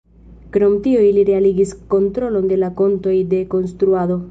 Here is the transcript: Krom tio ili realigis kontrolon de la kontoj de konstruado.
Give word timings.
Krom 0.53 0.71
tio 0.87 1.03
ili 1.07 1.25
realigis 1.27 1.75
kontrolon 1.93 2.51
de 2.55 2.59
la 2.65 2.73
kontoj 2.83 3.17
de 3.35 3.45
konstruado. 3.55 4.19